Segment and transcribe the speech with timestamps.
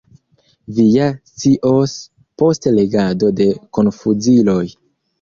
[0.77, 1.95] Vi ja scios
[2.45, 3.51] post legado de
[3.81, 4.61] Konfuziloj.